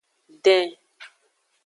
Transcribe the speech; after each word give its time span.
Den. 0.45 0.67